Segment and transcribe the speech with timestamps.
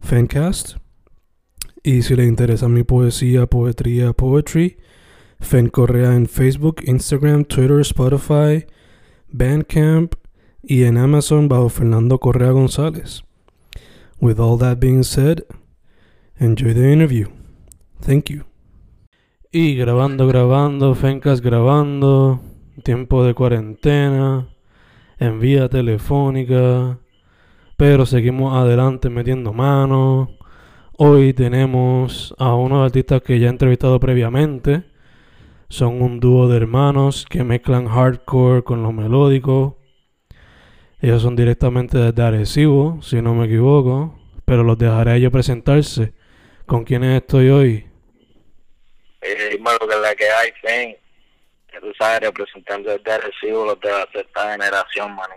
[0.00, 0.76] Fancast.
[1.82, 4.78] Y si le interesa mi poesía, poetría, poetry,
[5.40, 8.66] Fen Correa en Facebook, Instagram, Twitter, Spotify,
[9.28, 10.14] Bandcamp
[10.62, 13.22] y en Amazon bajo Fernando Correa González.
[14.20, 15.44] With all that being said,
[16.38, 17.28] enjoy the interview.
[18.00, 18.44] Thank you.
[19.50, 22.40] Y grabando, grabando, Fencast grabando,
[22.82, 24.48] tiempo de cuarentena,
[25.18, 26.98] en vía telefónica,
[27.78, 30.30] pero seguimos adelante metiendo manos.
[30.96, 34.82] Hoy tenemos a unos artistas que ya he entrevistado previamente.
[35.68, 39.78] Son un dúo de hermanos que mezclan hardcore con lo melódico.
[41.00, 44.18] Ellos son directamente desde Arecibo, si no me equivoco.
[44.44, 46.14] Pero los dejaré a ellos presentarse.
[46.66, 47.86] ¿Con quiénes estoy hoy?
[49.20, 50.96] Eh, bueno, que la que hay, Fen,
[51.68, 55.30] que tú sabes, representando desde Arecibo, los de la sexta generación, man.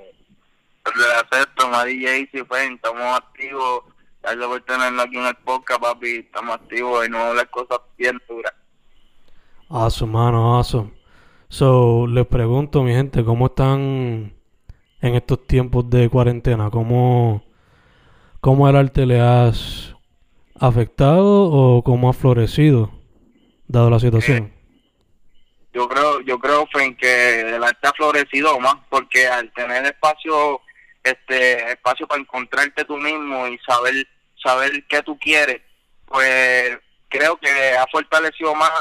[0.95, 3.83] De la sexta, Mari Jaycee, Fen, estamos activos.
[4.21, 6.15] Gracias por tenerlo aquí en el podcast, papi.
[6.17, 8.53] Estamos activos y no hablar cosas bien duras.
[9.69, 10.91] Awesome, mano, awesome.
[11.47, 14.33] So, les pregunto, mi gente, ¿cómo están
[15.01, 16.69] en estos tiempos de cuarentena?
[16.69, 17.43] ¿Cómo,
[18.41, 19.95] cómo el arte le has
[20.59, 22.91] afectado o cómo ha florecido,
[23.67, 24.53] dado la situación?
[25.73, 30.59] Yo creo, yo creo, Fen, que el arte ha florecido más porque al tener espacio,
[31.03, 34.07] este, espacio para encontrarte tú mismo y saber,
[34.41, 35.61] saber qué tú quieres,
[36.05, 36.77] pues
[37.09, 38.71] creo que ha fortalecido más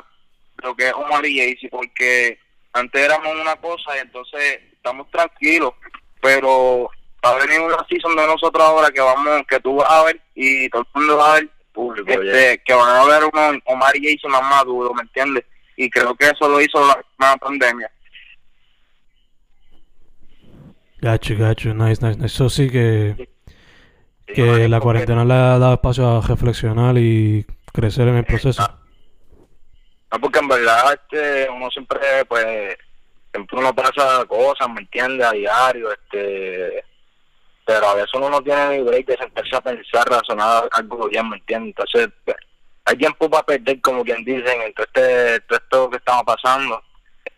[0.62, 2.38] lo que es Omar y Jaycee, porque
[2.72, 5.72] antes éramos una cosa y entonces estamos tranquilos,
[6.20, 6.90] pero
[7.24, 10.20] va a venir una season de nosotros ahora que vamos, que tú vas a ver
[10.34, 13.96] y todo el mundo va a ver, Público, este, que van a ver unos Omar
[13.96, 15.44] y Jaycee más maduros, ¿me entiendes?
[15.76, 17.90] Y creo que eso lo hizo la, la pandemia.
[21.00, 22.26] Gacho, gacho, nice, nice, nice.
[22.26, 23.30] Eso sí que,
[24.34, 28.62] Sí, que la cuarentena le ha dado espacio a reflexionar y crecer en el proceso.
[30.12, 32.76] No, porque en verdad este, uno siempre, pues,
[33.32, 35.26] siempre uno pasa cosas, ¿me entiendes?
[35.26, 36.84] A diario, este,
[37.64, 41.28] pero a veces uno no tiene ni break de sentarse a pensar, razonar algo bien,
[41.28, 41.74] ¿me entiendes?
[41.76, 42.36] Entonces, pues,
[42.84, 46.82] hay tiempo para perder, como quien dicen, entre este, todo esto que estamos pasando,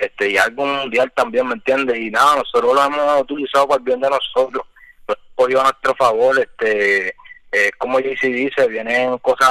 [0.03, 1.97] este, y algo mundial también, ¿me entiendes?
[1.97, 4.67] Y nada, nosotros lo hemos utilizado para el bien de nosotros,
[5.07, 7.15] lo hemos cogido a nuestro favor, este,
[7.53, 9.49] eh, como JC dice, vienen cosas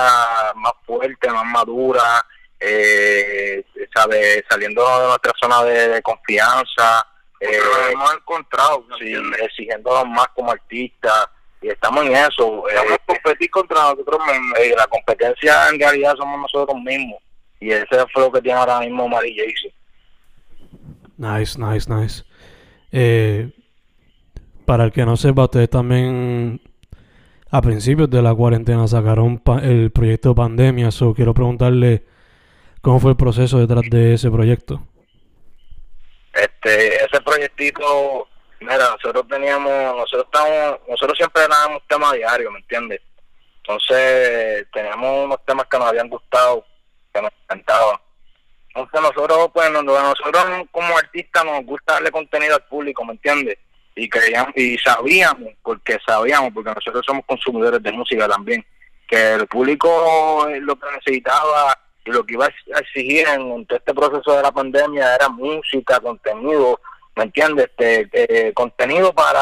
[0.56, 2.24] más fuertes, más maduras,
[2.60, 3.64] eh,
[3.96, 7.08] sabe, saliendo de nuestra zona de, de confianza,
[7.40, 7.60] eh,
[7.90, 11.30] hemos encontrado, sí, exigiéndonos más como artistas,
[11.62, 12.70] y estamos en eso.
[12.70, 17.22] Eh, competir contra nosotros mismos, la competencia en realidad somos nosotros mismos,
[17.62, 19.74] y ese fue lo que tiene ahora mismo Mari Jaycee.
[21.22, 22.24] Nice, nice, nice.
[22.92, 23.52] Eh,
[24.66, 26.60] para el que no sepa, ustedes también
[27.52, 30.90] a principios de la cuarentena sacaron el proyecto Pandemia.
[30.90, 32.06] So quiero preguntarle
[32.82, 34.82] cómo fue el proceso detrás de ese proyecto.
[36.34, 38.28] este ese proyectito
[38.62, 43.02] mira nosotros teníamos nosotros estamos nosotros siempre dábamos temas diarios me entiendes
[43.58, 46.66] entonces teníamos unos temas que nos habían gustado
[47.14, 47.98] que nos encantaban
[48.74, 53.58] entonces nosotros pues nos- nosotros como artistas nos gusta darle contenido al público me entiendes
[53.96, 58.66] y creíamos y sabíamos porque sabíamos porque nosotros somos consumidores de música también
[59.08, 63.66] que el público eh, lo que necesitaba y lo que iba a exigir en, en
[63.66, 66.80] todo este proceso de la pandemia era música, contenido,
[67.16, 67.70] ¿me entiendes?
[67.78, 69.40] Este, eh, contenido para,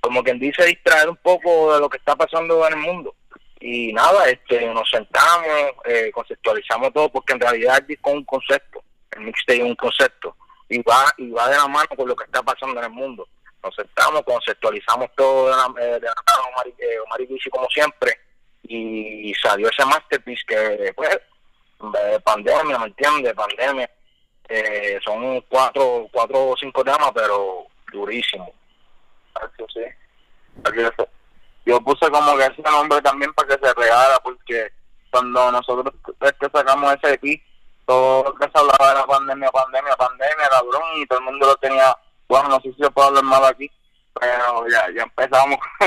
[0.00, 3.14] como quien dice, distraer un poco de lo que está pasando en el mundo.
[3.68, 8.24] Y nada, este, nos sentamos, eh, conceptualizamos todo, porque en realidad el disco es un
[8.24, 8.80] concepto,
[9.10, 10.36] el mixtape es un concepto,
[10.68, 13.26] y va, y va de la mano con lo que está pasando en el mundo.
[13.64, 18.20] Nos sentamos, conceptualizamos todo de la, eh, mano, Omar, eh, y Bici como siempre,
[18.68, 21.18] y salió ese masterpiece que pues
[21.80, 23.34] de pandemia, ¿me entiendes?
[23.34, 23.90] Pandemia.
[24.48, 28.52] Eh, son cuatro, cuatro o cinco temas, pero durísimo.
[29.74, 29.80] sí.
[31.66, 34.72] Yo puse como que ese nombre también para que se regala, porque
[35.10, 37.42] cuando nosotros este, sacamos ese EP,
[37.84, 41.46] todo lo que se hablaba de la pandemia, pandemia, pandemia, cabrón, y todo el mundo
[41.46, 41.96] lo tenía,
[42.28, 43.68] bueno, no sé si se puede hablar mal aquí,
[44.14, 45.58] pero ya, ya empezamos,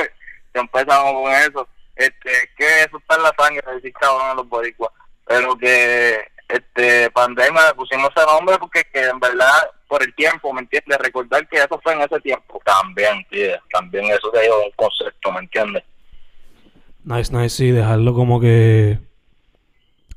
[0.53, 1.67] ya empezamos con eso.
[1.95, 4.91] Este, que eso está en la sangre, decir cabrón a los boricuas,
[5.25, 10.51] pero que este pandemia le pusimos ese nombre porque que en verdad por el tiempo,
[10.53, 10.97] ¿me entiendes?
[10.99, 12.61] Recordar que eso fue en ese tiempo.
[12.63, 15.83] También, tío, también eso te dio un concepto, ¿me entiendes?
[17.03, 18.99] Nice, nice, sí, dejarlo como que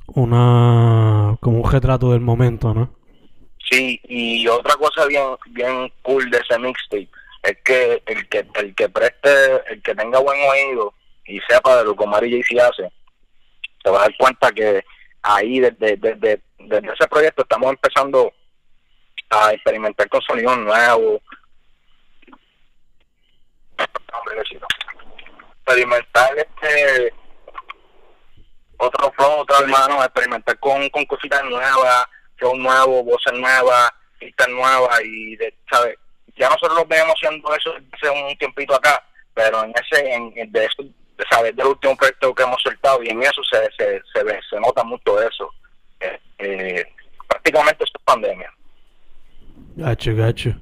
[0.09, 2.95] una como un retrato del momento, ¿no?
[3.71, 7.09] Sí, y otra cosa bien bien cool de ese mixtape
[7.43, 10.93] es que el que el que preste, el que tenga buen oído
[11.27, 12.91] y sepa de lo que Omar y hace,
[13.83, 14.85] se va a dar cuenta que
[15.23, 18.33] ahí desde, desde, desde ese proyecto estamos empezando
[19.31, 21.23] a experimentar con sonidos nuevos.
[25.65, 27.15] Experimentar este
[28.77, 32.05] otro flow, otro hermano, experimentar con, con cositas nuevas,
[32.41, 35.97] show nuevo, voces nuevas, pistas nuevas y de, ¿sabes?
[36.37, 39.03] Ya nosotros lo vemos haciendo eso hace un tiempito acá,
[39.35, 40.83] pero en ese, en, de eso,
[41.33, 41.57] ¿sabes?
[41.57, 44.85] Del último proyecto que hemos soltado y en eso se, se, se ve, se nota
[44.85, 45.51] mucho eso.
[46.01, 46.85] Eh, eh,
[47.29, 48.51] prácticamente esto es pandemia.
[49.77, 50.55] Gacho, gacho.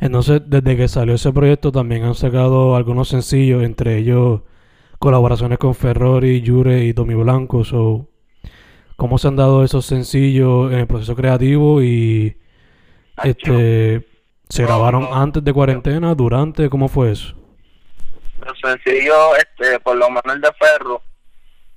[0.00, 4.42] Entonces, desde que salió ese proyecto también han sacado algunos sencillos, entre ellos
[4.98, 7.64] colaboraciones con Ferrari, Jure y Tommy Blanco.
[7.64, 8.08] So,
[8.96, 12.36] ¿Cómo se han dado esos sencillos en el proceso creativo y
[13.22, 14.04] este
[14.48, 17.37] se grabaron antes de cuarentena, durante, cómo fue eso?
[18.48, 21.02] Los sencillos, este, por lo menos el de Ferro,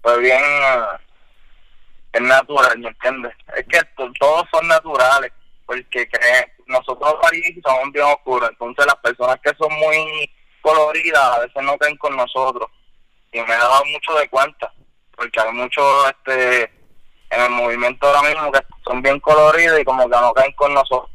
[0.01, 0.97] fue bien uh,
[2.13, 3.33] es natural, ¿me entiendes?
[3.55, 3.79] Es que
[4.19, 5.31] todos son naturales,
[5.65, 6.07] porque
[6.67, 10.29] nosotros París somos bien oscuros, entonces las personas que son muy
[10.61, 12.69] coloridas a veces no caen con nosotros
[13.33, 14.73] y me he dado mucho de cuenta,
[15.15, 16.63] porque hay muchos este,
[17.31, 20.73] en el movimiento ahora mismo que son bien coloridos y como que no caen con
[20.73, 21.11] nosotros.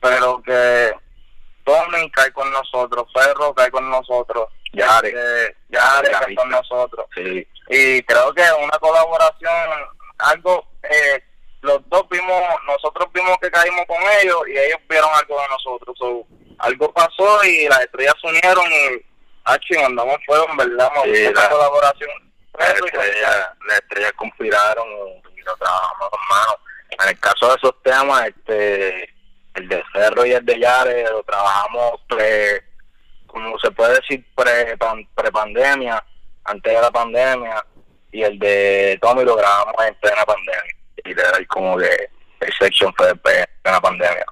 [0.00, 0.94] Pero que
[2.12, 7.06] Cae con nosotros, Ferro cae con nosotros, Yare, eh, Yare cae con nosotros.
[7.14, 7.46] Sí.
[7.68, 9.52] Y creo que una colaboración,
[10.18, 11.22] algo, eh,
[11.62, 16.26] los dos vimos, nosotros vimos que caímos con ellos y ellos vieron algo de nosotros.
[16.58, 19.04] algo pasó y las estrellas se unieron y
[19.44, 22.10] Hachi, mandamos fuego, en verdad, sí, la, colaboración.
[22.58, 24.86] Las estrellas, conspiraron
[25.34, 26.56] y lo trabajamos con manos.
[26.90, 29.19] En el caso de esos temas, este
[29.54, 32.62] el de Cerro y el de Yare lo trabajamos pre,
[33.26, 34.76] como se puede decir, pre,
[35.14, 36.04] pre pandemia,
[36.44, 37.64] antes de la pandemia,
[38.12, 41.40] y el de Tommy lo grabamos en plena pandemia.
[41.40, 42.10] Y como que
[42.40, 44.26] el section fue en plena pandemia.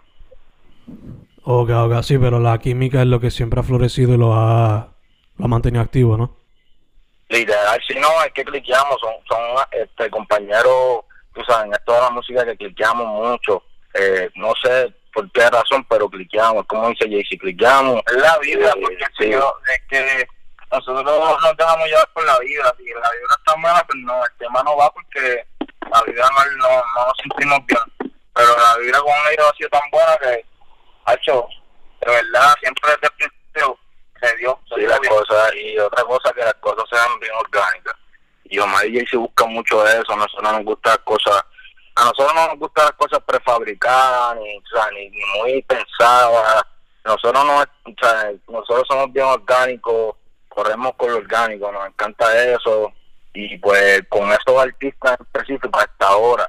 [1.45, 4.89] Ok, ok, sí, pero la química es lo que siempre ha florecido y lo ha
[5.39, 6.37] lo ha mantenido activo, ¿no?
[7.29, 9.41] Literal, si no, es que cliqueamos, son, son
[9.73, 11.05] este, compañeros,
[11.35, 13.63] tú sabes, en esto de la música que cliqueamos mucho,
[13.95, 18.01] eh, no sé por qué razón, pero cliqueamos, como dice Jaycee, cliqueamos.
[18.07, 19.33] Es la vida, eh, porque sí.
[19.33, 20.29] es que
[20.71, 24.31] nosotros nos dejamos llevar por la vida, si la vida está mala, pues no, el
[24.39, 25.45] tema no va porque
[25.91, 29.71] la vida no, no, no nos sentimos bien, pero la vida con ellos ha sido
[29.71, 30.45] tan buena que,
[31.07, 31.49] ha hecho,
[32.01, 33.79] de verdad, siempre desde el principio
[34.23, 34.61] se dio.
[34.73, 37.95] sí, las cosas, y otra cosa que las cosas sean bien orgánicas.
[38.45, 41.43] Y Omar y se busca mucho de eso, nosotros no nos gustan las cosas,
[41.99, 46.63] a nosotros no nos gustan las cosas prefabricadas, ni, ni, muy pensadas.
[47.05, 47.65] Nosotros no,
[48.49, 50.15] nosotros somos bien orgánicos,
[50.49, 52.93] corremos con lo orgánico, nos encanta eso.
[53.35, 56.49] Y pues con esos artistas en específico hasta ahora,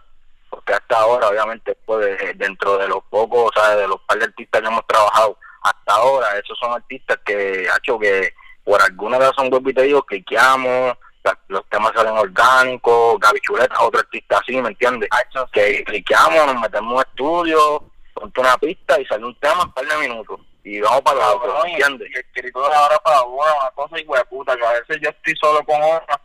[0.51, 4.25] porque hasta ahora obviamente pues dentro de los pocos, o sea, de los par de
[4.25, 9.18] artistas que hemos trabajado, hasta ahora esos son artistas que ha hecho que por alguna
[9.18, 10.96] razón vuelvo y te digo cliqueamos
[11.47, 15.09] los temas salen orgánicos Gaby Chuleta otro artista así ¿me entiendes?
[15.51, 19.73] que cliqueamos nos metemos en estudio ponte una pista y sale un tema en un
[19.73, 22.09] par de minutos y vamos para la otra ¿entiendes?
[22.13, 25.35] y escrito de ahora para una, una cosa y puta que a veces yo estoy
[25.39, 26.19] solo con otra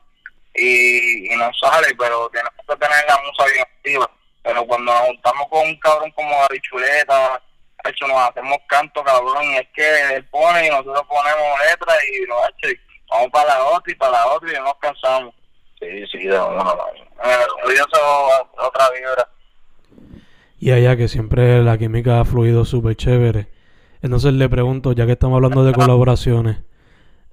[0.54, 4.10] y, y no sale pero tenemos que tener la musa bien activa
[4.42, 7.42] pero cuando nos juntamos con un cabrón como Gaby Chuleta
[7.84, 12.26] hecho nos hacemos canto cabrón y es que él pone y nosotros ponemos letras y
[12.26, 12.80] nos hecho
[13.14, 15.34] vamos para la otra y para la otra y no nos cansamos.
[15.80, 19.28] Sí sí de una otra vibra.
[20.58, 23.48] Y allá que siempre la química ha fluido súper chévere.
[24.02, 26.58] Entonces le pregunto ya que estamos hablando de colaboraciones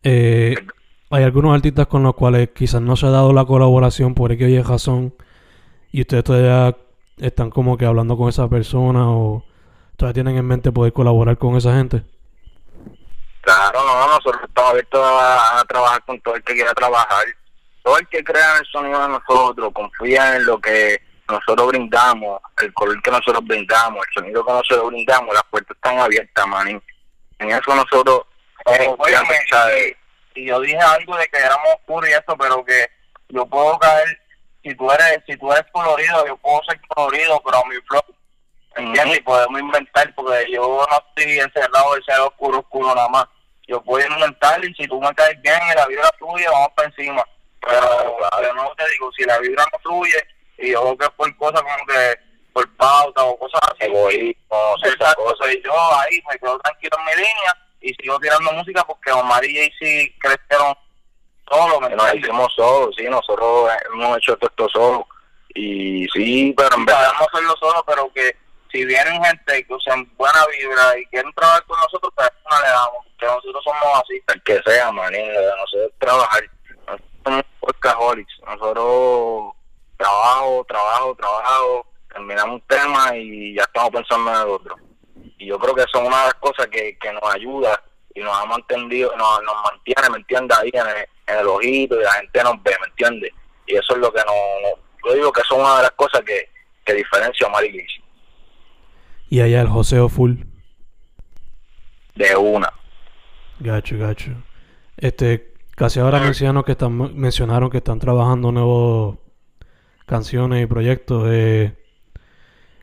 [0.04, 0.56] eh,
[1.12, 4.46] hay algunos artistas con los cuales quizás no se ha dado la colaboración por que
[4.46, 5.14] oye razón
[5.92, 6.78] y ustedes todavía
[7.18, 9.44] están como que hablando con esa persona o
[9.98, 12.04] todavía tienen en mente poder colaborar con esa gente.
[13.42, 17.26] Claro, no, nosotros estamos abiertos a, trabajar con todo el que quiera trabajar.
[17.84, 22.40] Todo el que crea en el sonido de nosotros, confía en lo que nosotros brindamos,
[22.62, 26.82] el color que nosotros brindamos, el sonido que nosotros brindamos, las puertas están abiertas, man.
[27.40, 28.22] En eso nosotros...
[28.68, 29.98] Eh,
[30.36, 32.88] y yo dije algo de que éramos oscuros y esto, pero que
[33.30, 34.22] yo puedo caer,
[34.64, 38.04] si tú eres si tú eres colorido, yo puedo ser colorido, pero a mi flow,
[38.76, 39.20] ¿entiendes?
[39.20, 43.26] Y podemos inventar, porque yo no estoy encerrado de ser oscuro, oscuro nada más.
[43.68, 46.88] Yo puedo inventar y si tú me caes bien y la vibra fluye, vamos para
[46.90, 47.24] encima.
[47.62, 51.12] Pero yo no te digo, si la vibra no fluye, y yo creo que es
[51.12, 52.20] por cosas como que
[52.54, 53.86] por pauta o cosas así.
[53.86, 55.54] Egoísmo, Exacto, cosas.
[55.54, 59.44] y yo ahí me quedo tranquilo en mi línea y sigo tirando música porque Omar
[59.46, 60.76] y Jay crecieron
[61.50, 61.90] solo.
[61.90, 65.08] Nos hicimos solos, sí, nosotros hemos hecho todo esto solo.
[65.54, 67.12] Y sí, pero en verdad.
[67.12, 68.36] Podemos hacerlo solo, pero que
[68.72, 72.70] si vienen gente que usan buena vibra y quieren trabajar con nosotros, pues no le
[72.70, 73.06] damos.
[73.20, 74.22] Que nosotros somos así.
[74.28, 76.44] El que sea, manín, nosotros trabajar.
[76.88, 78.34] Nosotros somos workaholics.
[78.46, 79.54] Nosotros
[79.98, 84.76] trabajo, trabajo, trabajo, terminamos un tema y ya estamos pensando en el otro.
[85.38, 87.82] Y yo creo que es una de las cosas que, que nos ayuda
[88.14, 90.58] y nos ha mantenido, nos, nos mantiene, ¿me entiendes?
[90.58, 93.32] Ahí en el, ojito y la gente nos ve, ¿me entiendes?
[93.68, 96.50] Y eso es lo que nos, yo digo que es una de las cosas que,
[96.84, 98.01] que diferencia a Mari
[99.32, 100.44] Y allá el joseo full.
[102.16, 102.70] De una.
[103.60, 104.32] Gacho, gacho.
[104.98, 109.20] Este, casi ahora mencionaron que están, mencionaron que están trabajando nuevos
[110.06, 111.30] canciones y proyectos.
[111.32, 111.72] Eh,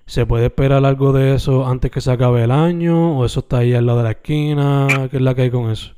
[0.06, 3.18] ¿Se puede esperar algo de eso antes que se acabe el año?
[3.18, 4.86] ¿O eso está ahí al lado de la esquina?
[5.10, 5.92] ¿Qué es la que hay con eso?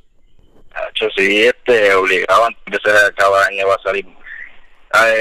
[0.89, 4.05] Hecho, sí, este, obligado antes que se acabe el año va a salir.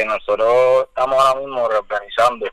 [0.07, 2.47] nosotros estamos ahora mismo reorganizando,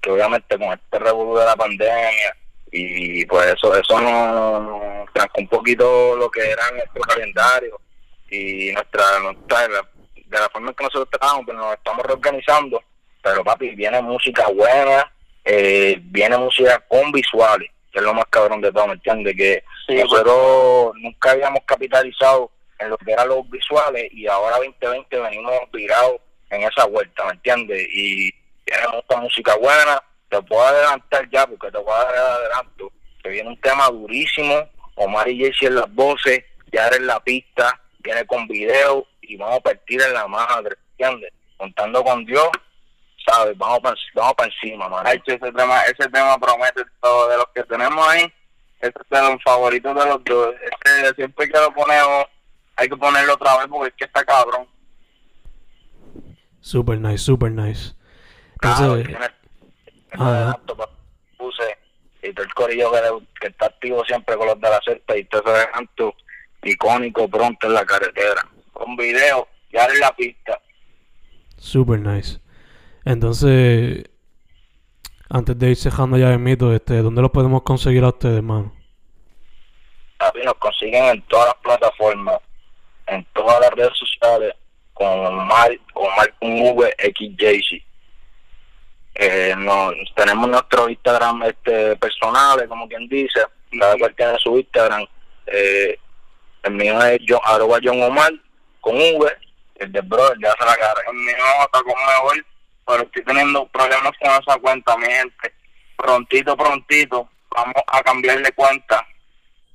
[0.00, 2.36] porque obviamente con este revuelo de la pandemia
[2.72, 7.78] y pues eso eso nos trancó un poquito lo que era nuestro calendario
[8.30, 12.82] y nuestra, nuestra de la forma en que nosotros trabajamos, pues nos estamos reorganizando
[13.22, 15.12] pero papi, viene música buena,
[15.44, 19.36] eh, viene música con visuales, que es lo más cabrón de todo, ¿me entiendes?
[19.36, 25.52] Que nosotros nunca habíamos capitalizado en lo que eran los visuales y ahora 2020 venimos
[25.72, 26.16] virados
[26.48, 27.86] en esa vuelta, ¿me entiendes?
[27.92, 28.30] Y
[28.64, 33.48] tiene mucha música buena, te puedo adelantar ya porque te puedo dar adelanto, que viene
[33.48, 38.46] un tema durísimo, Omar y Jesse en las voces, ya en la pista, viene con
[38.46, 41.32] video y vamos a partir en la madre, ¿entiendes?
[41.56, 42.50] Contando con Dios
[43.26, 43.56] ¿sabes?
[43.56, 45.06] Vamos para vamos pa encima, man.
[45.06, 48.32] ese tema, ese tema promete todo de los que tenemos ahí.
[48.80, 50.54] Ese es de los favoritos de los dos.
[50.86, 52.24] Ese, siempre que lo ponemos,
[52.76, 54.66] hay que ponerlo otra vez porque es que está cabrón.
[56.60, 57.94] Super nice, super nice.
[58.62, 59.16] Entonces,
[60.10, 60.60] claro,
[61.36, 61.78] puse
[62.22, 62.90] y todo el corillo
[63.40, 66.14] que, está activo siempre con los de la secta y todo ese canto
[66.62, 68.46] icónico pronto en la carretera.
[68.72, 70.60] Con video, ya en la pista.
[71.56, 72.40] Super nice.
[73.04, 74.04] Entonces,
[75.28, 78.74] antes de ir cejando ya el mito, este, ¿dónde lo podemos conseguir a ustedes, hermano?
[80.44, 82.40] Nos consiguen en todas las plataformas,
[83.06, 84.54] en todas las redes sociales,
[84.92, 86.30] con Mar, con Mar
[89.22, 89.54] Eh,
[90.16, 93.44] tenemos nuestro Instagram este personal, como quien dice,
[93.78, 95.06] cada cual tiene su Instagram.
[95.46, 95.98] Eh,
[96.62, 98.32] el mío es John, arroba John Omar
[98.80, 99.30] con V,
[99.76, 101.02] el de Bro, el de hace la cara.
[101.06, 102.44] El mío está con mejor
[102.86, 105.54] pero estoy teniendo problemas con esa cuenta, mi gente.
[105.96, 109.06] Prontito, prontito, vamos a cambiarle cuenta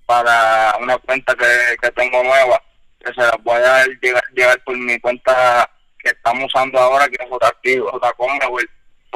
[0.07, 2.61] para una cuenta que, tengo nueva,
[2.99, 7.23] que se la voy a llegar, llegar por mi cuenta que estamos usando ahora, que
[7.23, 7.29] es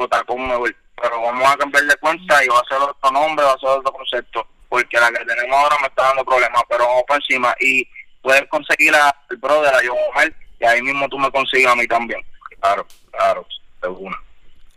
[0.08, 0.76] Jactivo, Jcomewell, Jcomewell.
[1.02, 3.92] Pero vamos a cambiarle cuenta y va a ser otro nombre, va a ser otro
[3.92, 7.54] concepto, porque la que tenemos ahora me está dando problemas, pero vamos por encima.
[7.60, 7.88] Y
[8.20, 11.86] puedes conseguir al brother, a John Omar, y ahí mismo tú me consigues a mí
[11.86, 12.20] también.
[12.60, 13.46] Claro, claro
[13.82, 14.16] alguna.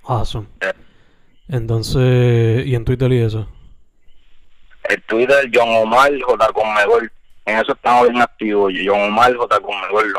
[0.03, 0.47] Awesome.
[1.49, 3.47] Entonces, ¿y en Twitter y eso?
[4.85, 6.47] El Twitter, John Omar J.
[6.53, 7.11] Conmebol.
[7.45, 8.73] En eso estamos bien activos.
[8.85, 9.59] John Omar J.
[9.59, 10.13] Conmebol.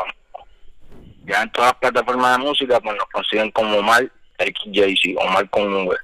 [1.25, 5.87] Ya en todas las plataformas de música, pues nos consiguen como Omar XJC, Omar con
[5.87, 5.95] V.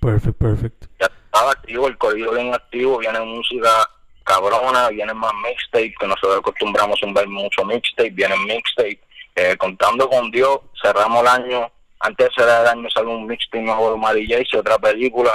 [0.00, 0.84] Perfect, perfect.
[1.00, 3.68] Ya estaba activo, el corrido bien activo, viene música
[4.24, 9.00] cabrona, viene más mixtape, que nosotros acostumbramos a ver mucho mixtape, viene mixtape
[9.34, 13.62] eh, contando con Dios, cerramos el año, antes de cerrar el año sale un mixtape
[13.62, 15.32] nuevo de Mary y otra película,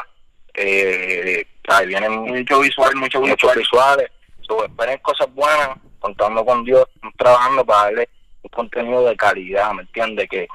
[0.54, 4.10] eh, ahí vienen mucho visual, mucho, muchos visuales,
[4.50, 8.10] So, esperen cosas buenas, contando con Dios, estamos trabajando para darle
[8.42, 10.28] un contenido de calidad, ¿me entiende?
[10.28, 10.48] Que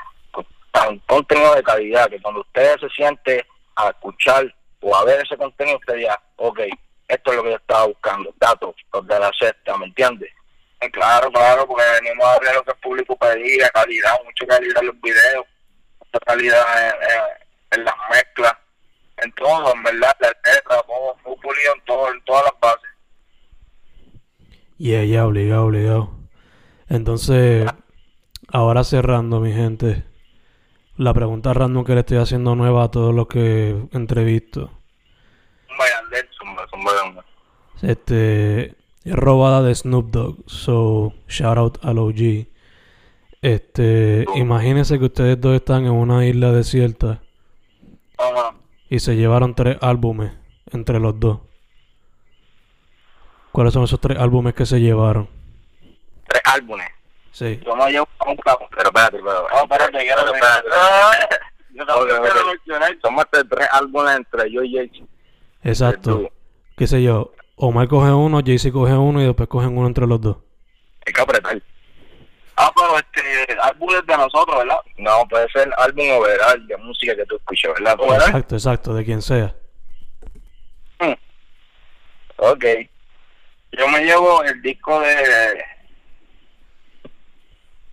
[0.88, 5.36] un contenido de calidad, que cuando usted se siente a escuchar o a ver ese
[5.36, 6.60] contenido, usted diga, ok,
[7.08, 10.28] esto es lo que yo estaba buscando, datos, los de la sexta, ¿me entiende?
[10.80, 14.80] Eh, Claro, claro, porque venimos a ver lo que el público pedía, calidad, mucha calidad
[14.80, 15.46] en los videos,
[16.00, 18.54] mucha calidad en, en- en las mezclas,
[19.16, 22.90] en todo, en verdad, la letra, todo, muy pulido en, todo, en todas las bases.
[24.78, 26.10] Yeah, ya, obligado, obligado.
[26.88, 27.66] Entonces,
[28.52, 30.04] ahora cerrando, mi gente.
[30.96, 34.70] La pregunta random que le estoy haciendo nueva a todos los que entrevisto.
[37.82, 40.36] Este es robada de Snoop Dogg.
[40.46, 42.46] So, shout out al OG.
[43.42, 47.20] Este, imagínense que ustedes dos están en una isla desierta
[48.88, 50.32] y se llevaron tres álbumes
[50.70, 51.40] entre los dos.
[53.52, 55.28] ¿Cuáles son esos tres álbumes que se llevaron?
[56.26, 56.93] Tres álbumes.
[57.34, 57.60] Sí.
[57.66, 58.68] Yo me llevo un capo.
[58.70, 60.68] Pero espérate, pero, No, espérate, quiero pero espérate.
[61.74, 62.96] Yo también quiero mencionar.
[63.02, 65.08] Somos de tres álbumes entre yo y Jay.
[65.64, 66.30] Exacto.
[66.76, 67.32] ¿Qué sé yo?
[67.56, 70.36] Omar coge uno, Jay-Z coge uno y después cogen uno entre los dos.
[71.06, 71.60] Hay que apretar.
[72.56, 74.78] Ah, pero este, álbumes de nosotros, ¿verdad?
[74.98, 77.96] No, puede ser álbum overall de música que tú escuches, ¿verdad?
[77.98, 78.28] Overall.
[78.28, 79.52] Exacto, exacto, de quien sea.
[82.36, 82.64] Ok.
[83.72, 85.64] Yo me llevo el disco de.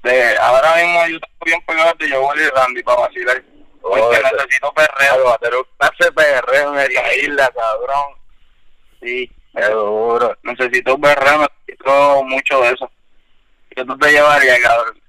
[0.03, 3.43] De ahora mismo yo estoy bien pegado de Yo y Randy para vacilar.
[3.81, 5.13] Porque Oh, necesito perreo.
[5.13, 8.15] Algo, pero hace PR en esta isla, cabrón.
[9.01, 10.38] Sí, Seguro.
[10.43, 12.91] necesito perreo, necesito mucho de eso.
[13.75, 15.01] ¿Qué tú te llevarías, cabrón?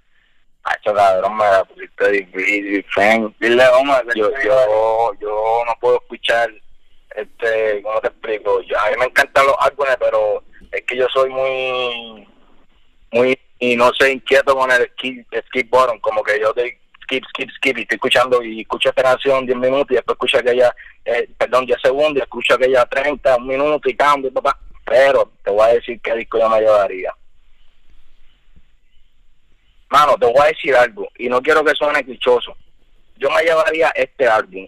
[0.64, 3.34] Hacho, cabrón, me la pusiste difícil, fan.
[3.40, 6.48] Dile, Omar, Yo, yo, yo no puedo escuchar,
[7.14, 8.62] este, ¿cómo te explico?
[8.62, 12.28] Yo, a mí me encantan los álbumes, pero es que yo soy muy,
[13.10, 17.22] muy, y no sé, inquieto con el skip, skip button, como que yo te skip,
[17.28, 20.74] skip, skip, y estoy escuchando, y escucho esta canción 10 minutos, y después escucho aquella,
[21.04, 24.58] eh, perdón, 10 segundos, y escucho aquella 30, un minuto, y cambio, papá.
[24.84, 27.14] Pero te voy a decir qué disco yo me llevaría.
[29.90, 32.56] Mano, te voy a decir algo, y no quiero que suene clichoso.
[33.16, 34.66] Yo me llevaría este álbum,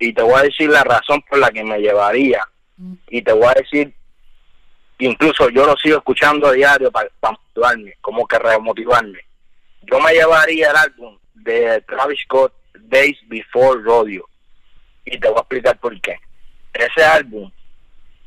[0.00, 2.44] y te voy a decir la razón por la que me llevaría,
[3.08, 3.94] y te voy a decir,
[4.98, 9.20] incluso yo lo sigo escuchando a diario para motivarme, como que remotivarme.
[9.82, 14.28] Yo me llevaría el álbum de Travis Scott, Days Before Rodeo,
[15.04, 16.18] y te voy a explicar por qué.
[16.72, 17.50] Ese álbum,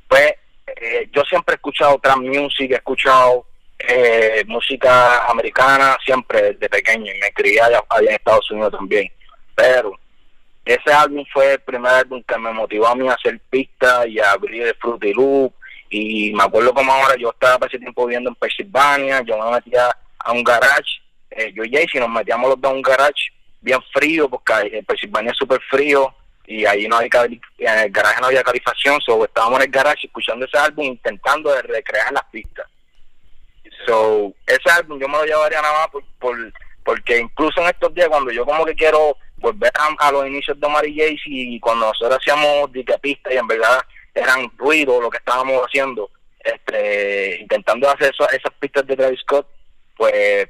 [0.08, 0.34] pues,
[1.12, 3.46] yo siempre he escuchado trap music, he escuchado
[3.80, 9.12] eh, música americana siempre desde pequeño y me crié allá, allá en Estados Unidos también.
[9.56, 10.00] Pero
[10.66, 14.20] ese álbum fue el primer álbum que me motivó a mí a hacer pistas y
[14.20, 15.54] a abrir el Fruity Loop.
[15.90, 19.52] Y me acuerdo como ahora yo estaba para ese tiempo viviendo en Pensilvania, yo me
[19.52, 23.32] metía a un garage, eh, yo y Jaycee nos metíamos los dos a un garage
[23.62, 26.14] bien frío, porque en Pensilvania es súper frío
[26.46, 30.08] y ahí no cali- en el garaje no había calefacción, so estábamos en el garage
[30.08, 32.68] escuchando ese álbum intentando recrear las pistas.
[33.86, 37.94] So, ese álbum yo me lo llevaría nada más por, por- porque incluso en estos
[37.94, 41.60] días cuando yo como que quiero volver a, a los inicios de Mary Jaycee y
[41.60, 42.70] cuando nosotros hacíamos
[43.02, 43.80] pistas y en verdad
[44.20, 49.48] eran ruido lo que estábamos haciendo, este, intentando hacer eso- esas pistas de Travis Scott,
[49.98, 50.48] pues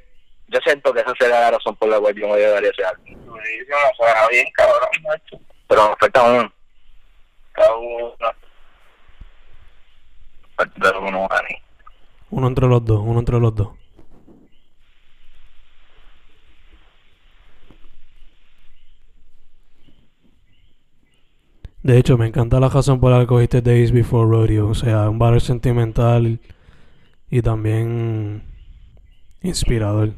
[0.48, 3.06] yo siento que esa sería la razón por la cual yo me llevaría ese álbum.
[3.26, 5.40] Durísimo, suena bien, cabrón, macho.
[5.68, 6.52] Pero nos falta uno,
[7.78, 8.14] uno.
[12.30, 13.68] Uno entre los dos, uno entre los dos.
[21.82, 24.68] De hecho, me encanta la razón por la que cogiste Days Before Rodeo.
[24.68, 26.38] O sea, un valor sentimental
[27.30, 28.42] y también
[29.42, 30.08] inspirador.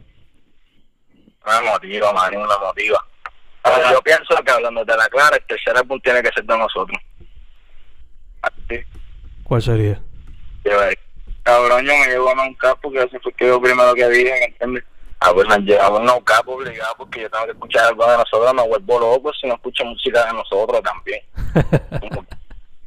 [1.47, 3.05] Me motiva, man, me motiva.
[3.63, 6.59] Pero yo pienso que hablando de la clara, el tercer álbum tiene que ser de
[6.59, 6.99] nosotros.
[8.43, 8.81] Así,
[9.45, 10.01] ¿Cuál sería?
[10.65, 10.99] yo, eh,
[11.45, 14.33] Cabrón, yo me llevo a un capo que ese fue que yo primero que dije,
[14.33, 14.85] ¿me entiendes?
[15.25, 18.55] Ah, pues llevamos a un capo obligado porque yo tengo que escuchar algo de nosotros,
[18.55, 21.23] me vuelvo loco si no escucho música de nosotros también.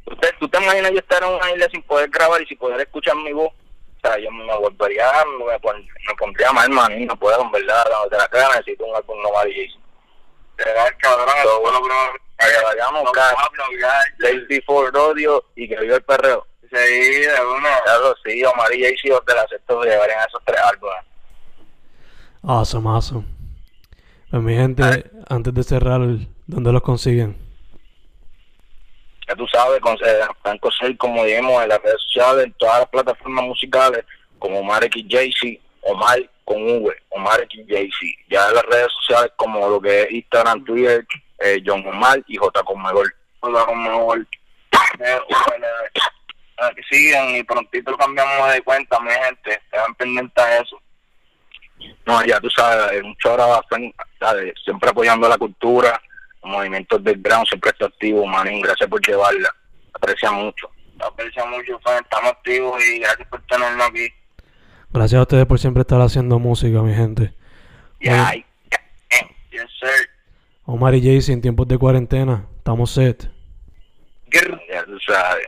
[0.06, 2.80] ¿Usted, ¿Tú te imaginas yo estar en una isla sin poder grabar y sin poder
[2.80, 3.50] escuchar mi voz?
[3.52, 5.10] O sea, yo me volvería,
[5.46, 8.84] me, pon- me pondría mal, man, y no puedo, en verdad, de la cara necesito
[8.84, 9.68] un álbum normal y
[10.58, 11.80] Será el cabrón, eso vamos
[13.06, 14.04] a bloquear.
[14.18, 16.46] Days Before Rodeo y que viva el perreo.
[16.62, 16.76] Sí,
[17.20, 17.68] de uno.
[17.84, 20.96] Claro, sí, Omar y Jaycee los de la se llevarían esos tres álbumes.
[22.46, 23.26] Awesome, awesome.
[24.30, 26.00] Pues mi gente, antes de cerrar,
[26.46, 27.46] ¿dónde los consiguen?
[29.28, 32.80] ya tú sabes, con, eh, están conseguir, como dijimos, en las redes sociales, en todas
[32.80, 34.04] las plataformas musicales,
[34.38, 38.28] como Omar XJC, Omar con V, Omar XJC.
[38.28, 41.04] Ya en las redes sociales, como lo que es Instagram, Twitter,
[41.40, 42.62] eh, John Omar y J.
[42.62, 43.12] Conmebol.
[43.40, 43.66] J.
[43.66, 44.28] Conmebol.
[44.98, 49.50] Bueno, eh, que sigan y prontito lo cambiamos de cuenta, mi gente.
[49.50, 50.80] Estén pendientes a eso.
[52.06, 53.60] No, ya tú sabes, un chora
[54.18, 54.54] ¿sabes?
[54.64, 56.00] siempre apoyando la cultura,
[56.42, 59.54] los movimientos del ground, siempre está activo, manín, gracias por llevarla,
[59.92, 60.70] aprecia mucho.
[60.98, 64.08] Aprecia mucho, fan, estamos activos y gracias por tenernos aquí.
[64.90, 67.34] Gracias a ustedes por siempre estar haciendo música, mi gente.
[68.00, 68.46] Ya, Oye,
[69.50, 70.08] Yes, sir.
[70.64, 73.30] Omar y Jaycee en tiempos de cuarentena, estamos set.
[74.32, 75.46] Ya tú sabes.